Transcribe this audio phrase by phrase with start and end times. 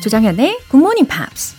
[0.00, 1.54] 조장현의 Good Morning Pops.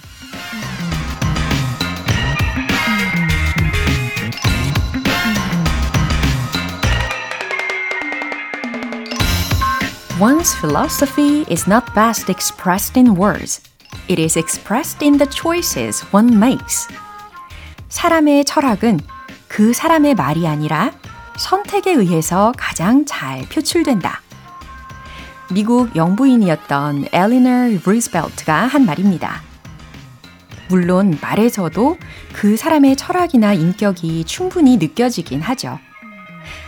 [10.20, 13.62] One's philosophy is not best expressed in words.
[14.08, 16.88] It is expressed in the choices one makes.
[17.90, 19.00] 사람의 철학은
[19.48, 20.92] 그 사람의 말이 아니라
[21.38, 24.22] 선택에 의해서 가장 잘 표출된다.
[25.54, 29.42] 미국 영부인이었던 엘리너 루스벨트가 한 말입니다.
[30.70, 31.98] 물론 말에서도
[32.32, 35.78] 그 사람의 철학이나 인격이 충분히 느껴지긴 하죠.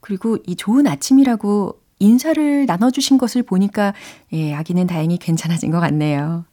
[0.00, 3.94] 그리고 이 좋은 아침이라고 인사를 나눠주신 것을 보니까,
[4.32, 6.44] 예, 아기는 다행히 괜찮아진 것 같네요.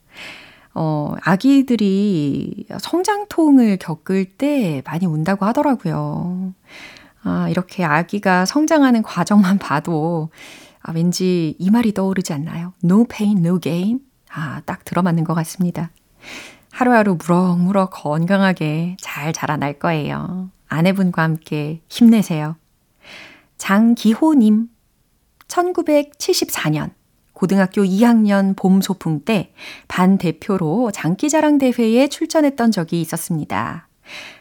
[0.81, 6.53] 어, 아기들이 성장통을 겪을 때 많이 운다고 하더라고요.
[7.21, 10.29] 아, 이렇게 아기가 성장하는 과정만 봐도,
[10.81, 12.71] 아, 왠지 이 말이 떠오르지 않나요?
[12.81, 13.99] No pain, no gain.
[14.31, 15.91] 아, 딱 들어맞는 것 같습니다.
[16.71, 20.49] 하루하루 무럭무럭 건강하게 잘 자라날 거예요.
[20.69, 22.55] 아내분과 함께 힘내세요.
[23.57, 24.69] 장기호님,
[25.49, 26.91] 1974년
[27.39, 29.53] 고등학교 2학년 봄 소풍 때
[29.87, 33.87] 반 대표로 장기자랑 대회에 출전했던 적이 있었습니다.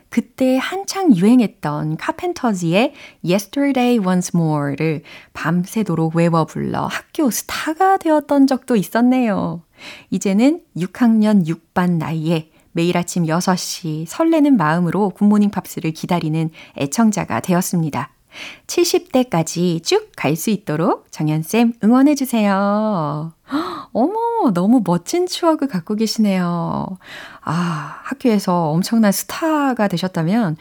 [0.08, 2.94] 그때 한창 유행했던 카펜터즈의
[3.24, 9.62] Yesterday Once More를 밤새도록 외워 불러 학교 스타가 되었던 적도 있었네요.
[10.10, 18.10] 이제는 6학년 6반 나이에 매일 아침 6시 설레는 마음으로 굿모닝 팝스를 기다리는 애청자가 되었습니다.
[18.66, 23.32] 70대까지 쭉 갈 수 있도록 정연쌤 응원해주세요.
[23.92, 26.98] 어머, 너무 멋진 추억을 갖고 계시네요.
[27.42, 30.56] 아, 학교에서 엄청난 스타가 되셨다면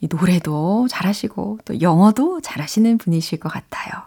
[0.00, 4.02] 이 노래도 잘하시고 또 영어도 잘하시는 분이실 것 같아요.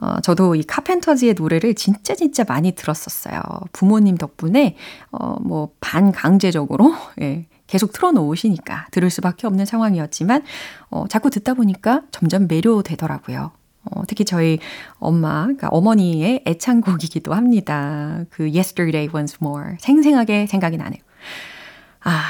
[0.00, 3.40] 어, 저도 이 카펜터즈의 노래를 진짜 진짜 많이 들었었어요.
[3.72, 4.76] 부모님 덕분에
[5.12, 10.44] 어, 뭐 반강제적으로 예, 계속 틀어놓으시니까 들을 수밖에 없는 상황이었지만
[10.90, 13.50] 어, 자꾸 듣다 보니까 점점 매료되더라고요.
[13.90, 14.60] 어, 특히 저희
[15.00, 18.26] 엄마, 그러니까 어머니의 애창곡이기도 합니다.
[18.30, 21.00] 그 Yesterday Once More 생생하게 생각이 나네요.
[22.04, 22.22] 아,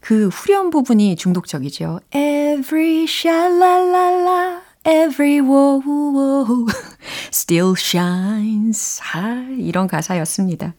[0.00, 2.00] 그 후렴 부분이 중독적이죠.
[2.12, 6.66] Every shalala Every woe
[7.32, 9.00] still shines.
[9.14, 10.74] 아, 이런 가사였습니다.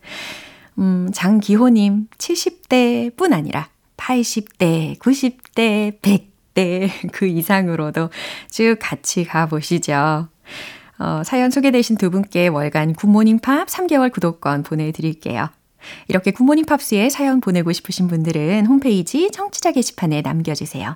[0.79, 8.09] 음, 장기호님, 70대 뿐 아니라 80대, 90대, 100대 그 이상으로도
[8.49, 10.27] 쭉 같이 가보시죠.
[10.99, 15.49] 어, 사연 소개되신 두 분께 월간 굿모닝 팝 3개월 구독권 보내드릴게요.
[16.07, 20.95] 이렇게 굿모닝 팝스에 사연 보내고 싶으신 분들은 홈페이지 청취자 게시판에 남겨주세요.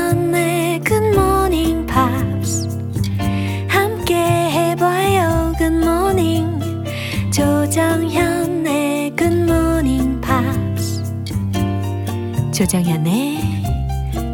[12.60, 13.38] 조정현의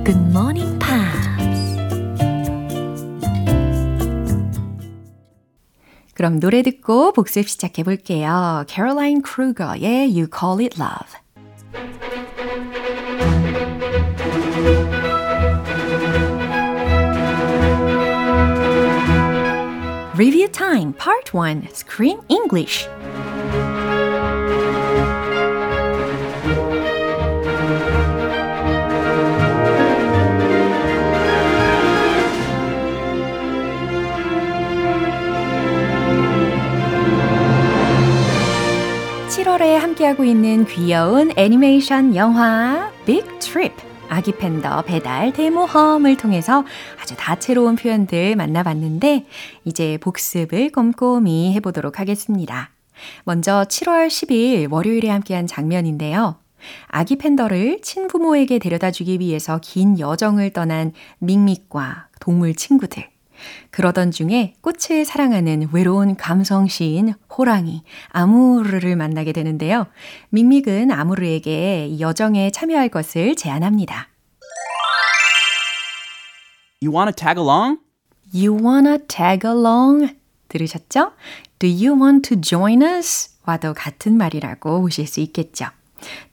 [0.04, 1.32] 굿모닝 팝스
[6.14, 8.64] 그럼 노래 듣고 복습 시작해 볼게요.
[8.68, 11.22] 캐롤라인 크루거의 You Call It Love
[20.14, 22.88] Review Time Part 1 Screen English
[39.57, 43.75] 7월에 함께하고 있는 귀여운 애니메이션 영화 Big Trip
[44.07, 46.63] 아기 팬더 배달 대모험을 통해서
[47.01, 49.25] 아주 다채로운 표현들 만나봤는데
[49.65, 52.69] 이제 복습을 꼼꼼히 해보도록 하겠습니다.
[53.23, 56.35] 먼저 7월 10일 월요일에 함께한 장면인데요.
[56.87, 63.16] 아기 팬더를 친부모에게 데려다 주기 위해서 긴 여정을 떠난 믹믹과 동물 친구들.
[63.71, 69.87] 그러던 중에 꽃을 사랑하는 외로운 감성 시인 호랑이 아무르를 만나게 되는데요.
[70.29, 74.09] 믹믹은 아무르에게 여정에 참여할 것을 제안합니다.
[76.81, 77.79] You wanna tag along?
[78.33, 80.15] You wanna tag along?
[80.49, 81.13] 들으셨죠?
[81.59, 83.35] Do you want to join us?
[83.45, 85.65] 와도 같은 말이라고 보실 수 있겠죠.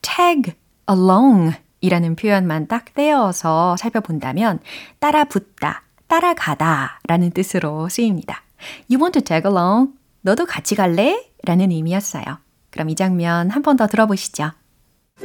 [0.03, 0.53] tag
[0.91, 4.59] along 이라는 표현만 딱 떼어서 살펴본다면
[4.99, 5.84] 따라 붙다,
[6.19, 8.43] 따라가다 라는 뜻으로 쓰입니다.
[8.89, 9.95] You want to tag along?
[10.21, 11.29] 너도 같이 갈래?
[11.45, 12.23] 라는 의미였어요.
[12.71, 14.53] 그럼 이 장면 한 번 더 들어보시죠.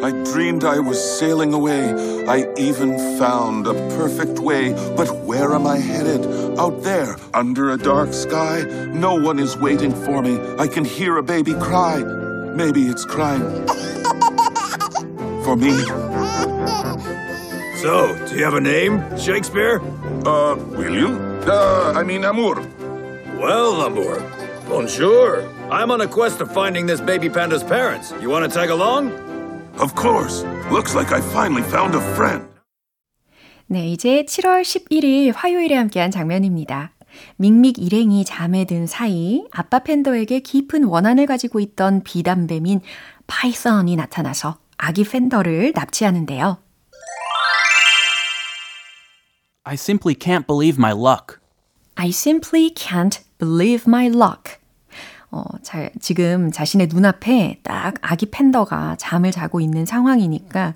[0.01, 1.93] I dreamed I was sailing away.
[2.27, 4.73] I even found a perfect way.
[4.97, 6.25] But where am I headed?
[6.57, 8.63] Out there, under a dark sky.
[8.91, 10.39] No one is waiting for me.
[10.57, 12.01] I can hear a baby cry.
[12.55, 13.45] Maybe it's crying
[15.43, 15.73] for me.
[17.81, 19.79] So, do you have a name, Shakespeare?
[20.25, 21.15] Uh, William?
[21.47, 22.59] Uh, I mean, Amour.
[23.39, 24.19] Well, Amour.
[24.67, 25.47] Bonjour.
[25.71, 28.13] I'm on a quest of finding this baby panda's parents.
[28.19, 29.13] You want to tag along?
[29.79, 30.43] Of course.
[30.69, 32.43] Looks like I finally found a friend.
[33.67, 36.91] 네, 이제 7월 11일 화요일에 함께한 장면입니다.
[37.37, 42.81] 믹믹 일행이 잠에 든 사이 아빠 팬더에게 깊은 원한을 가지고 있던 비담뱀인
[43.27, 46.57] 파이썬이 나타나서 아기 팬더를 납치하는데요.
[49.69, 51.37] I simply can't believe my luck.
[51.95, 54.57] I simply can't believe my luck.
[55.29, 60.73] 어, 자, 지금 자신의 눈앞에 딱 아기 팬더가 잠을 자고 있는 상황이니까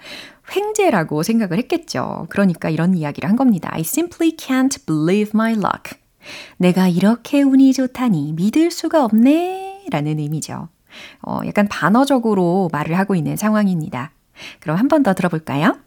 [0.55, 2.27] 횡재라고 생각을 했겠죠.
[2.29, 3.69] 그러니까 이런 이야기를 한 겁니다.
[3.71, 5.97] I simply can't believe my luck.
[6.57, 9.85] 내가 이렇게 운이 좋다니 믿을 수가 없네.
[9.89, 10.69] 라는 의미죠.
[11.23, 14.11] 어, 약간 반어적으로 말을 하고 있는 상황입니다.
[14.59, 15.77] 그럼 한 번 더 들어볼까요?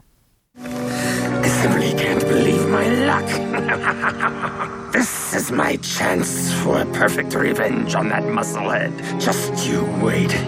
[3.07, 3.25] Luck.
[4.93, 8.93] this is my chance for a perfect revenge on that musclehead.
[9.21, 10.33] Just you wait.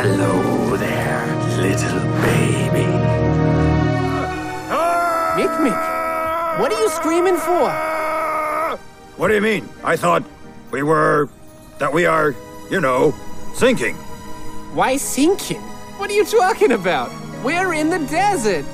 [0.00, 1.26] Hello there,
[1.58, 2.88] little baby.
[5.38, 5.82] Mick, Mick,
[6.58, 7.70] what are you screaming for?
[9.18, 9.68] What do you mean?
[9.84, 10.24] I thought
[10.70, 11.28] we were.
[11.78, 12.34] that we are,
[12.70, 13.14] you know,
[13.54, 13.96] sinking.
[14.74, 15.60] Why sinking?
[15.98, 17.10] What are you talking about?
[17.44, 18.64] We're in the desert.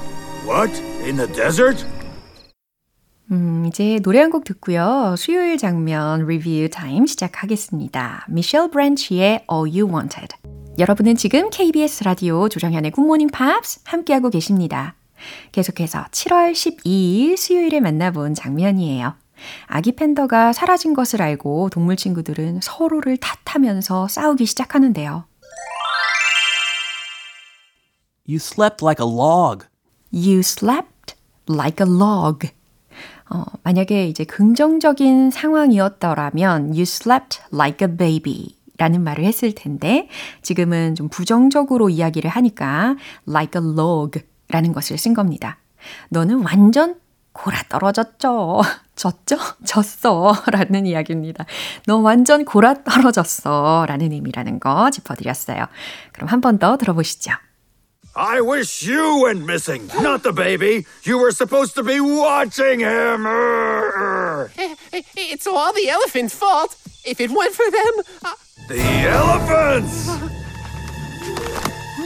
[0.46, 0.72] What?
[1.04, 1.84] In the desert?
[3.30, 5.14] 음, 이제 노래 한 곡 듣고요.
[5.16, 8.26] 수요일 장면 리뷰 타임 시작하겠습니다.
[8.28, 10.36] 미셸 브랜치의 All You Wanted.
[10.78, 14.94] 여러분은 지금 KBS 라디오 조정현의 굿모닝 팝스 함께하고 계십니다.
[15.52, 19.14] 계속해서 7월 12일 수요일에 만나본 장면이에요.
[19.66, 25.24] 아기 팬더가 사라진 것을 알고 동물 친구들은 서로를 탓하면서 싸우기 시작하는데요.
[28.26, 29.66] You slept like a log.
[30.14, 31.14] You slept
[31.48, 32.48] like a log.
[33.30, 40.08] 어, 만약에 이제 긍정적인 상황이었더라면 you slept like a baby 라는 말을 했을 텐데
[40.42, 42.96] 지금은 좀 부정적으로 이야기를 하니까
[43.28, 45.58] like a log 라는 것을 쓴 겁니다.
[46.10, 46.96] 너는 완전
[47.32, 48.60] 골아 떨어졌죠.
[48.94, 49.36] 졌죠?
[49.64, 50.34] 졌어.
[50.52, 51.46] 라는 이야기입니다.
[51.86, 53.86] 너 완전 골아 떨어졌어.
[53.88, 55.66] 라는 의미라는 거 짚어드렸어요.
[56.12, 57.32] 그럼 한 번 더 들어보시죠.
[58.16, 60.86] I wish you went missing, not the baby.
[61.02, 63.26] You were supposed to be watching him.
[65.16, 66.76] It's all the elephant's fault.
[67.04, 68.04] If it weren't for them.
[68.24, 68.34] Uh,
[68.68, 70.08] The elephants!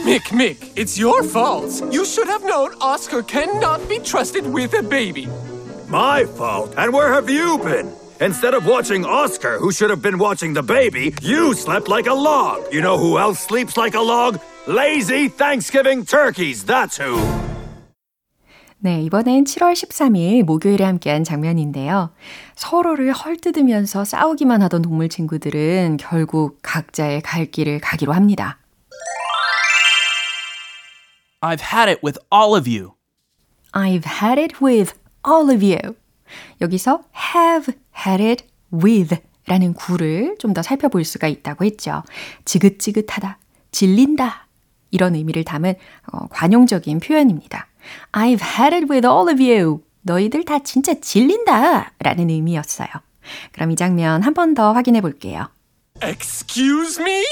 [0.03, 1.71] Mick, Mick, it's your fault.
[1.93, 5.27] You should have known Oscar cannot be trusted with a baby.
[5.87, 6.73] My fault.
[6.77, 7.93] And where have you been?
[8.21, 12.13] Instead of watching Oscar, who should have been watching the baby, you slept like a
[12.13, 12.67] log.
[12.69, 14.39] You know who else sleeps like a log?
[14.67, 17.17] Lazy Thanksgiving turkeys, that's who.
[18.81, 22.11] 네, 이번엔 7월 13일 목요일에 함께한 장면인데요.
[22.55, 28.57] 서로를 헐뜯으면서 싸우기만 하던 동물 친구들은 결국 각자의 갈 길을 가기로 합니다.
[31.41, 32.95] I've had it with all of you.
[33.73, 34.93] I've had it with
[35.25, 35.95] all of you.
[36.61, 37.01] 여기서
[37.35, 37.73] have
[38.05, 39.17] had it with
[39.47, 42.03] 라는 구를 좀 더 살펴볼 수가 있다고 했죠.
[42.45, 43.37] 지긋지긋하다,
[43.71, 44.47] 질린다.
[44.91, 45.75] 이런 의미를 담은
[46.11, 47.67] 어, 관용적인 표현입니다.
[48.11, 49.81] I've had it with all of you.
[50.01, 51.93] 너희들 다 진짜 질린다.
[51.99, 52.87] 라는 의미였어요.
[53.51, 55.49] 그럼 이 장면 한 번 더 확인해 볼게요.
[56.01, 57.23] Excuse me?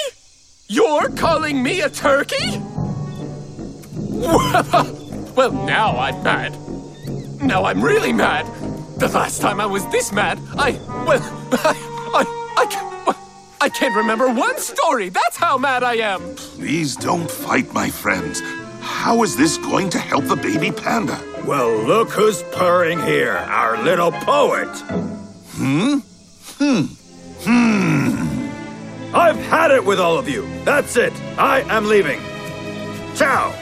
[0.70, 2.60] You're calling me a turkey?
[5.36, 6.54] well, now I'm mad.
[7.42, 8.46] Now I'm really mad.
[8.98, 10.72] The last time I was this mad, I.
[11.06, 11.76] Well, I.
[12.16, 12.54] I.
[12.58, 13.18] I, can't,
[13.62, 15.10] I can't remember one story.
[15.10, 16.36] That's how mad I am.
[16.36, 18.42] Please don't fight, my friends.
[18.82, 21.22] How is this going to help the baby panda?
[21.46, 24.76] Well, look who's purring here, our little poet.
[25.56, 26.00] Hmm?
[26.58, 26.86] Hmm.
[27.46, 29.16] Hmm.
[29.16, 30.48] I've had it with all of you.
[30.64, 31.14] That's it.
[31.38, 32.20] I am leaving.
[33.16, 33.54] Ciao.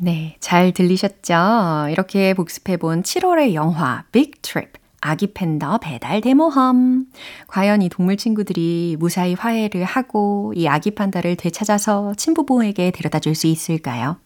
[0.00, 1.88] 네, 잘 들리셨죠?
[1.90, 4.72] 이렇게 복습해본 7월의 영화 Big Trip.
[5.00, 7.06] 아기 팬더 배달 대모험.
[7.46, 13.46] 과연 이 동물 친구들이 무사히 화해를 하고 이 아기 판다를 되찾아서 친부부에게 데려다 줄 수
[13.46, 14.16] 있을까요?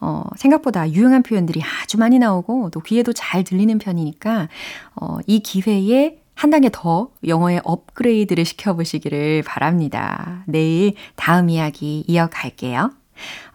[0.00, 4.48] 어, 생각보다 유용한 표현들이 아주 많이 나오고 또 귀에도 잘 들리는 편이니까
[4.96, 10.44] 어, 이 기회에 한 단계 더 영어의 업그레이드를 시켜보시기를 바랍니다.
[10.46, 12.99] 내일 다음 이야기 이어갈게요.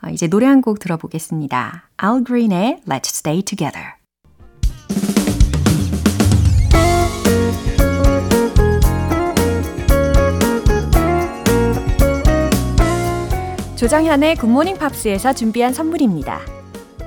[0.04, 1.90] 어, 이제 노래 한 곡 들어보겠습니다.
[2.04, 3.96] Al Green의 Let's Stay Together.
[13.76, 16.40] 조정현의 굿모닝 팝스에서 준비한 선물입니다.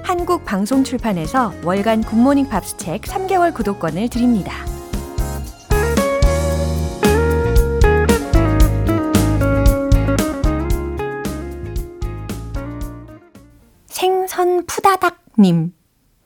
[0.03, 4.53] 한국 방송 출판에서 월간 굿모닝 팝스 책 3개월 구독권을 드립니다.
[14.39, 15.75] 생선 푸다닥님.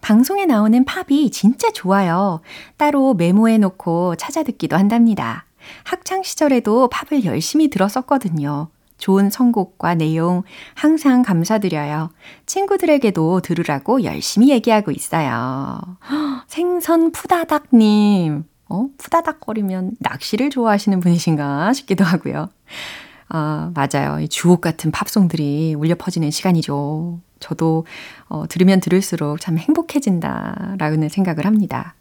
[0.03, 2.43] 방송에 나오는 팝이 진짜 좋아요.
[2.77, 5.47] 따로 메모해 놓고 찾아 듣기도 한답니다.
[5.85, 8.69] 학창 시절에도 팝을 열심히 들었었거든요.
[8.99, 10.43] 좋은 선곡과 내용
[10.75, 12.11] 항상 감사드려요.
[12.45, 15.81] 친구들에게도 들으라고 열심히 얘기하고 있어요.
[16.49, 18.45] 생선 푸다닥님.
[18.69, 22.51] 어, 푸다닥거리면 낚시를 좋아하시는 분이신가 싶기도 하고요.
[23.31, 24.21] 아, 맞아요.
[24.21, 27.21] 이 주옥 같은 팝송들이 울려 퍼지는 시간이죠.
[27.43, 27.85] 저도
[28.29, 31.95] 어, 들으면 들을수록 참 행복해진다라는 생각을 합니다.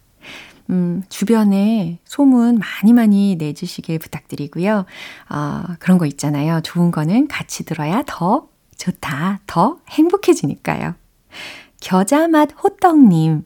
[0.70, 4.86] 음, 주변에 소문 많이 많이 내주시길 부탁드리고요.
[5.28, 6.60] 아, 그런 거 있잖아요.
[6.62, 10.94] 좋은 거는 같이 들어야 더 좋다, 더 행복해지니까요.
[11.80, 13.44] 겨자맛 호떡님.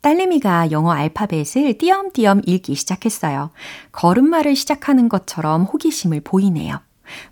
[0.00, 3.50] 딸내미가 영어 알파벳을 띄엄띄엄 읽기 시작했어요.
[3.92, 6.80] 걸음마를 시작하는 것처럼 호기심을 보이네요.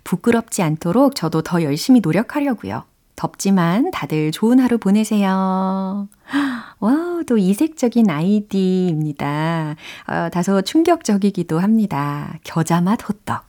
[0.03, 2.83] 부끄럽지 않도록 저도 더 열심히 노력하려고요.
[3.15, 6.07] 덥지만 다들 좋은 하루 보내세요.
[6.79, 9.75] 와우, 또 이색적인 아이디입니다.
[10.07, 12.37] 어, 다소 충격적이기도 합니다.
[12.43, 13.45] 겨자맛 호떡.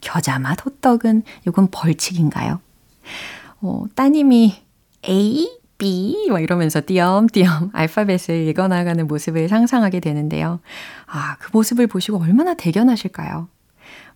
[0.00, 2.60] 겨자맛 호떡은 이건 벌칙인가요?
[3.62, 4.54] 어, 따님이
[5.08, 10.60] A, B 막 이러면서 띄엄띄엄 알파벳을 읽어나가는 모습을 상상하게 되는데요.
[11.06, 13.48] 아, 그 모습을 보시고 얼마나 대견하실까요?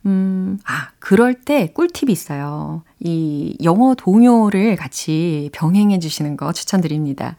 [0.07, 2.83] 음, 아, 그럴 때 꿀팁이 있어요.
[3.01, 7.37] 이 영어 동요를 같이 병행해 주시는 거 추천드립니다.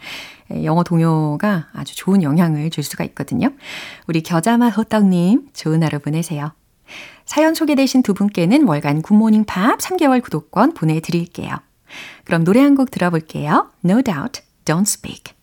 [0.63, 3.49] 영어 동요가 아주 좋은 영향을 줄 수가 있거든요.
[4.07, 6.51] 우리 겨자맛 호떡님, 좋은 하루 보내세요.
[7.25, 11.49] 사연 소개되신 두 분께는 월간 굿모닝 팝 3개월 구독권 보내드릴게요.
[12.25, 13.71] 그럼 노래 한 곡 들어볼게요.
[13.85, 15.33] No doubt, don't speak.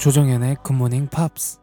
[0.00, 1.58] 조정연의 굿모닝 팝스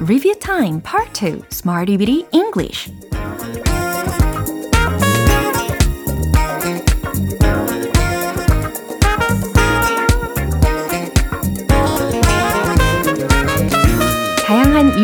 [0.00, 2.90] Review Time Part 2 Smarty Bitty English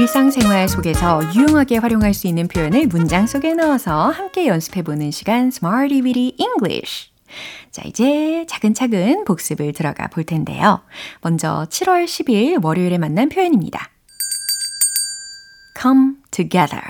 [0.02, 6.36] 일상생활 속에서 유용하게 활용할 수 있는 표현을 문장 속에 넣어서 함께 연습해보는 시간 Smarty Weedy
[6.40, 7.12] English.
[7.70, 10.82] 자, 이제 차근차근 복습을 들어가 볼 텐데요.
[11.22, 13.92] 먼저 7월 10일 월요일에 만난 표현입니다.
[15.80, 16.82] come together,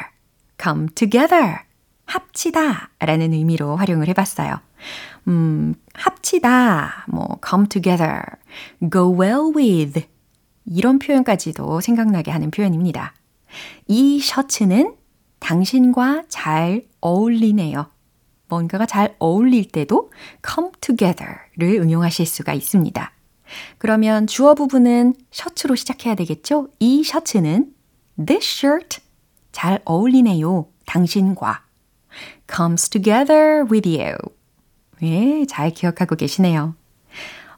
[0.58, 1.58] come together.
[2.06, 4.62] 합치다 라는 의미로 활용을 해봤어요.
[5.28, 8.22] 음, 합치다, 뭐, come together,
[8.90, 10.08] go well with,
[10.66, 13.14] 이런 표현까지도 생각나게 하는 표현입니다.
[13.88, 14.96] 이 셔츠는
[15.40, 17.90] 당신과 잘 어울리네요.
[18.48, 20.12] 뭔가가 잘 어울릴 때도
[20.46, 23.12] come together를 응용하실 수가 있습니다.
[23.78, 26.68] 그러면 주어 부분은 셔츠로 시작해야 되겠죠?
[26.80, 27.74] 이 셔츠는
[28.26, 29.02] this shirt
[29.52, 30.68] 잘 어울리네요.
[30.86, 31.64] 당신과
[32.54, 34.16] comes together with you.
[35.02, 36.76] 예, 잘 기억하고 계시네요.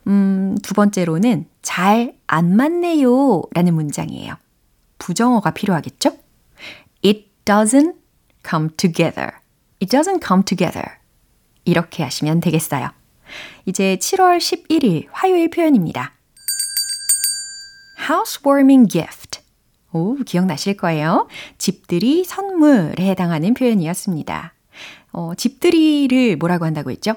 [0.08, 4.34] 음, 두 번째로는 잘 안 맞네요 라는 문장이에요.
[4.98, 6.18] 부정어가 필요하겠죠?
[7.06, 7.96] It doesn't
[8.44, 9.34] come together.
[9.80, 10.98] It doesn't come together.
[11.64, 12.90] 이렇게 하시면 되겠어요.
[13.68, 16.14] 이제 7월 11일 화요일 표현입니다.
[18.10, 19.42] housewarming gift.
[19.92, 21.28] 오, 기억나실 거예요.
[21.60, 24.56] 집들이 선물에 해당하는 표현이었습니다.
[25.12, 27.14] 어, 집들이를 뭐라고 한다고 했죠?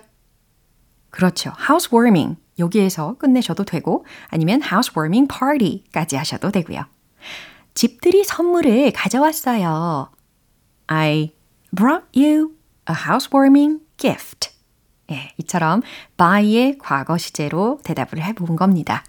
[1.08, 1.52] 그렇죠.
[1.70, 2.36] housewarming.
[2.58, 6.84] 여기에서 끝내셔도 되고 아니면 housewarming party까지 하셔도 되고요.
[7.74, 10.10] 집들이 선물을 가져왔어요.
[10.86, 11.34] I
[11.74, 12.54] brought you
[12.88, 14.50] a housewarming gift.
[15.10, 15.82] 예, 이처럼
[16.16, 19.04] by의 과거 시제로 대답을 해본 겁니다.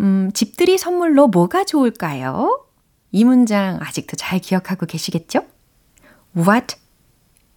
[0.00, 2.64] 음, 집들이 선물로 뭐가 좋을까요?
[3.12, 5.44] 이 문장 아직도 잘 기억하고 계시겠죠?
[6.36, 6.76] What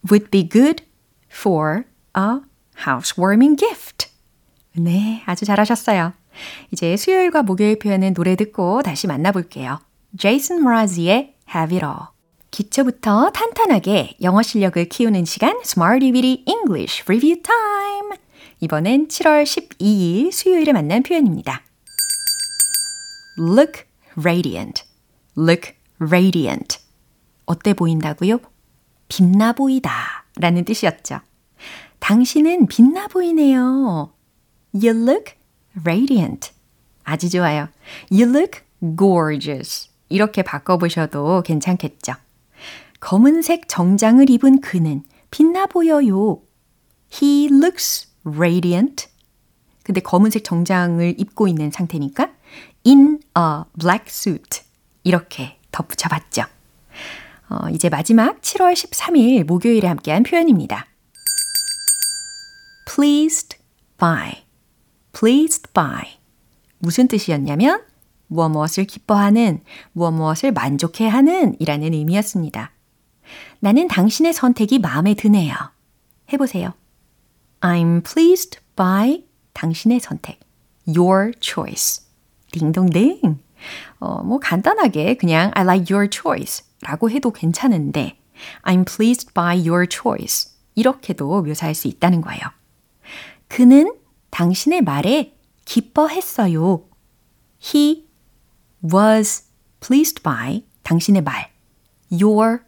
[0.08, 0.84] would be good
[1.32, 1.84] for
[2.16, 2.40] a
[2.86, 4.07] housewarming gift?
[4.78, 6.12] 네, 아주 잘하셨어요.
[6.70, 9.80] 이제 수요일과 목요일 표현은 노래 듣고 다시 만나볼게요.
[10.16, 12.08] Jason Mraz이의 Have It All.
[12.50, 18.16] 기초부터 탄탄하게 영어 실력을 키우는 시간 Smarty Weedy English Review Time.
[18.60, 21.62] 이번엔 7월 12일 수요일에 만난 표현입니다.
[23.38, 23.84] Look
[24.16, 24.84] radiant.
[25.36, 26.78] Look radiant.
[27.46, 28.38] 어때 보인다고요?
[29.08, 31.20] 빛나 보이다 라는 뜻이었죠.
[31.98, 34.12] 당신은 빛나 보이네요.
[34.74, 35.34] You look
[35.84, 36.52] radiant.
[37.04, 37.68] 아주 좋아요.
[38.10, 38.60] You look
[38.96, 39.88] gorgeous.
[40.08, 42.14] 이렇게 바꿔보셔도 괜찮겠죠.
[43.00, 46.42] 검은색 정장을 입은 그는 빛나 보여요.
[47.12, 49.08] He looks radiant.
[49.82, 52.30] 근데 검은색 정장을 입고 있는 상태니까
[52.86, 54.62] in a black suit.
[55.02, 56.42] 이렇게 덧붙여 봤죠.
[57.48, 60.86] 어, 이제 마지막 7월 13일 목요일에 함께한 표현입니다.
[62.86, 63.56] pleased
[63.98, 64.47] by.
[65.12, 66.18] Pleased by.
[66.78, 67.82] 무슨 뜻이었냐면
[68.28, 69.60] 무엇 무엇을 기뻐하는,
[69.92, 72.72] 무엇 무엇을 만족해 하는 이라는 의미였습니다.
[73.60, 75.54] 나는 당신의 선택이 마음에 드네요.
[76.32, 76.74] 해보세요.
[77.60, 80.40] I'm pleased by 당신의 선택.
[80.86, 82.04] Your choice.
[82.52, 83.40] 딩동댕.
[83.98, 88.18] 어, 뭐 간단하게 그냥 I like your choice 라고 해도 괜찮은데
[88.62, 90.52] I'm pleased by your choice.
[90.74, 92.40] 이렇게도 묘사할 수 있다는 거예요.
[93.48, 93.92] 그는
[94.30, 96.84] 당신의 말에 기뻐했어요.
[97.62, 98.06] He
[98.82, 99.44] was
[99.80, 101.50] pleased by 당신의 말.
[102.10, 102.60] Your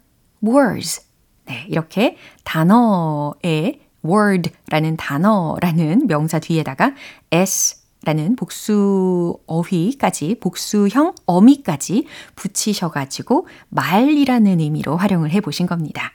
[0.43, 1.01] words.
[1.45, 6.93] 네, 이렇게 단어의 word라는 단어라는 명사 뒤에다가
[7.31, 16.11] s라는 복수 어휘까지 복수형 어미까지 붙이셔가지고 말이라는 의미로 활용을 해보신 겁니다.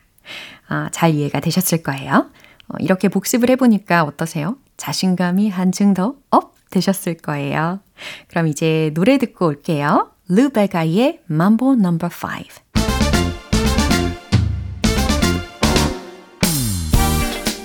[0.68, 2.30] 아, 잘 이해가 되셨을 거예요.
[2.68, 4.56] 어, 이렇게 복습을 해보니까 어떠세요?
[4.76, 7.80] 자신감이 한층 더 up 되셨을 거예요.
[8.28, 10.10] 그럼 이제 노래 듣고 올게요.
[10.28, 11.92] 루 베가의 Mambo No.
[11.92, 11.98] 5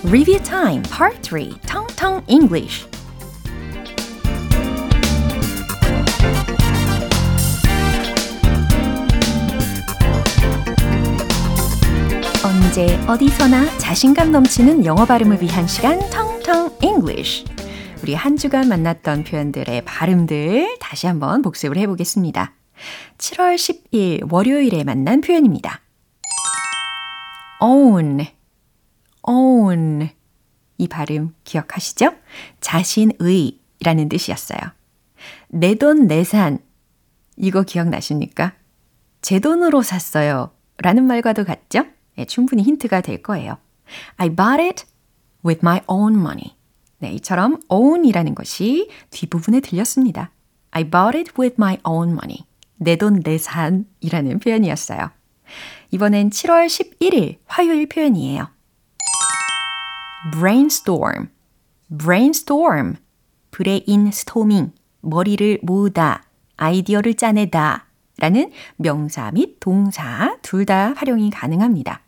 [0.05, 2.85] Review Time Part 3 Tong Tong English
[12.43, 17.45] 언제 어디서나 자신감 넘치는 영어 발음을 위한 시간 텅 텅 English.
[18.03, 22.53] 우리 한 주간 만났던 표현들의 발음들 다시 한번 복습을 해보겠습니다.
[23.17, 25.79] 7월 10일 월요일에 만난 표현입니다.
[27.61, 28.25] own,
[29.25, 30.09] own.
[30.77, 32.15] 이 발음 기억하시죠?
[32.59, 34.59] 자신의 라는 뜻이었어요.
[35.47, 36.59] 내 돈 내산.
[37.37, 38.55] 이거 기억나십니까?
[39.21, 40.51] 제 돈으로 샀어요.
[40.79, 41.85] 라는 말과도 같죠?
[42.17, 43.57] 네, 충분히 힌트가 될 거예요.
[44.17, 44.90] I bought it
[45.45, 46.55] with my own money.
[46.99, 50.31] 네, 이처럼 own이라는 것이 뒷부분에 들렸습니다.
[50.71, 52.45] I bought it with my own money.
[52.77, 55.11] 내 돈 내산이라는 표현이었어요.
[55.91, 58.47] 이번엔 7월 11일 화요일 표현이에요.
[60.31, 61.29] brainstorm,
[61.97, 62.95] brainstorm,
[63.51, 66.23] 브레인스토밍, 머리를 모으다,
[66.57, 67.85] 아이디어를 짜내다
[68.19, 72.01] 라는 명사 및 동사 둘 다 활용이 가능합니다.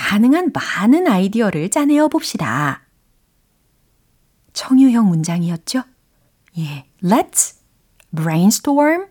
[0.00, 2.82] 가능한 많은 아이디어를 짜내어 봅시다.
[4.54, 5.82] 청유형 문장이었죠?
[6.58, 6.86] 예.
[7.02, 7.56] Let's
[8.16, 9.08] brainstorm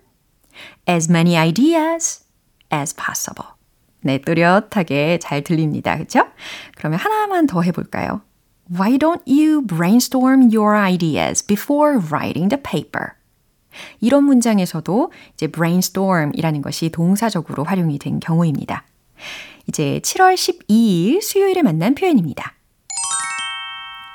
[0.89, 2.25] as many ideas
[2.73, 3.53] as possible.
[4.01, 5.95] 네, 또렷하게 잘 들립니다.
[5.95, 6.27] 그쵸?
[6.75, 8.21] 그러면 하나만 더 해볼까요?
[8.69, 13.11] Why don't you brainstorm your ideas before writing the paper?
[14.01, 18.85] 이런 문장에서도 이제 brainstorm이라는 것이 동사적으로 활용이 된 경우입니다.
[19.69, 22.55] 이제 7월 12일 수요일에 만난 표현입니다.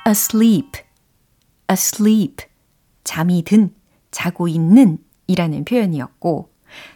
[0.07, 0.81] asleep,
[1.71, 2.45] asleep,
[3.03, 3.73] 잠이 든,
[4.11, 6.53] 자고 있는 이라는 표현이었고,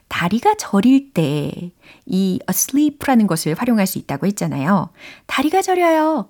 [0.07, 1.71] 다리가 저릴 때
[2.05, 4.89] 이 asleep라는 것을 활용할 수 있다고 했잖아요.
[5.27, 6.29] 다리가 저려요.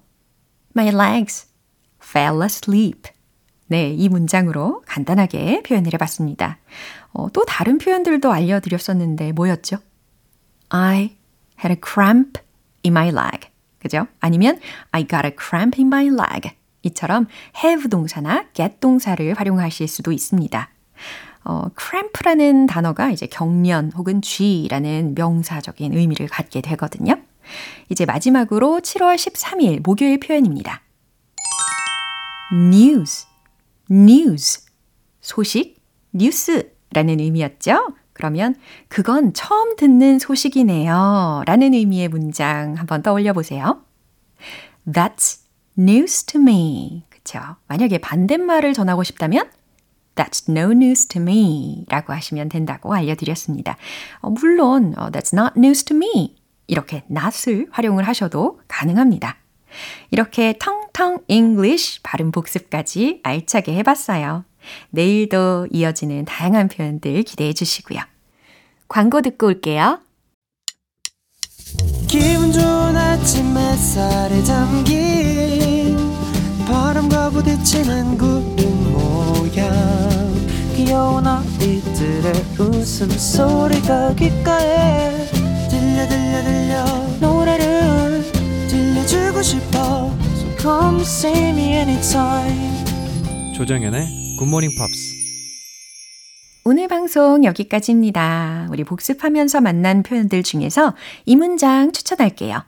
[0.75, 1.47] My legs
[2.03, 3.09] fell asleep.
[3.67, 6.59] 네, 이 문장으로 간단하게 표현을 해봤습니다.
[7.13, 9.77] 어, 또 다른 표현들도 알려드렸었는데 뭐였죠?
[10.69, 11.15] I
[11.63, 12.39] had a cramp
[12.85, 13.49] in my leg.
[13.79, 14.07] 그죠?
[14.19, 14.59] 아니면
[14.91, 16.51] I got a cramp in my leg.
[16.83, 17.27] 이처럼
[17.63, 20.69] have 동사나 get 동사를 활용하실 수도 있습니다.
[21.45, 27.15] 어, cramp라는 단어가 이제 경련 혹은 쥐라는 명사적인 의미를 갖게 되거든요.
[27.89, 30.81] 이제 마지막으로 7월 13일 목요일 표현입니다.
[32.51, 33.25] news,
[33.89, 34.65] news.
[35.21, 35.79] 소식,
[36.11, 37.87] 뉴스라는 의미였죠?
[38.19, 38.53] 그러면
[38.89, 41.43] 그건 처음 듣는 소식이네요.
[41.45, 43.81] 라는 의미의 문장 한번 떠올려 보세요.
[44.85, 45.39] That's
[45.77, 47.05] news to me.
[47.09, 47.39] 그쵸?
[47.67, 49.49] 만약에 반대말을 전하고 싶다면
[50.15, 53.77] That's no news to me 라고 하시면 된다고 알려드렸습니다.
[54.19, 56.35] 어, 물론 어, That's not news to me
[56.67, 59.37] 이렇게 not을 활용을 하셔도 가능합니다.
[60.11, 64.43] 이렇게 텅텅 English 발음 복습까지 알차게 해봤어요.
[64.89, 67.99] 내일도 이어지는 다양한 표현들 기대해 주시고요.
[68.87, 69.99] 광고 듣고 올게요.
[72.07, 75.97] 기분 좋은 아침 햇살에 담긴
[76.67, 79.69] 바람과 부딪히는 구름 모양
[80.75, 85.27] 귀여운 아이들의 웃음소리가 귓가에
[85.69, 86.85] 들려 들려 들려
[87.19, 88.23] 노래를
[88.69, 95.15] 들려주고 싶어 So come see me anytime 조정연의 굿모닝 팝스
[96.63, 98.69] 오늘 방송 여기까지입니다.
[98.71, 102.63] 우리 복습하면서 만난 표현들 중에서 이 문장 추천할게요.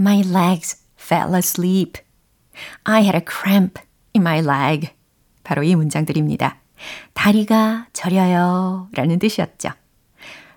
[0.00, 2.00] My legs fell asleep.
[2.84, 3.78] I had a cramp
[4.16, 4.88] in my leg.
[5.42, 6.62] 바로 이 문장들입니다.
[7.12, 8.88] 다리가 저려요.
[8.94, 9.68] 라는 뜻이었죠.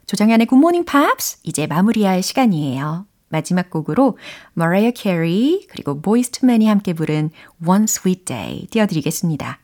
[0.06, 3.06] 조정현의 굿모닝 팝스 이제 마무리할 시간이에요.
[3.30, 4.18] 마지막 곡으로
[4.56, 7.32] Mariah Carey 그리고 II Men이 함께 부른
[7.66, 9.60] One Sweet Day 띄워드리겠습니다.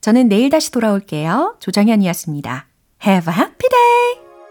[0.00, 1.56] 저는 내일 다시 돌아올게요.
[1.60, 2.66] 조정현이었습니다.
[3.06, 4.27] Have a happy day!